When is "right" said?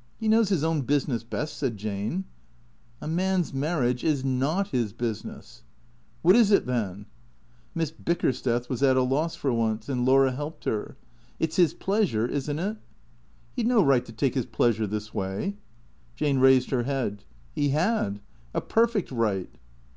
13.84-14.04, 19.12-19.48